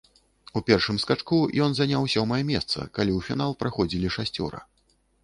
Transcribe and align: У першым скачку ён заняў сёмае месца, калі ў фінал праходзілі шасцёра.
У 0.59 0.61
першым 0.69 0.95
скачку 1.03 1.37
ён 1.65 1.75
заняў 1.79 2.07
сёмае 2.13 2.39
месца, 2.51 2.87
калі 2.95 3.11
ў 3.17 3.27
фінал 3.29 3.51
праходзілі 3.61 4.13
шасцёра. 4.17 4.65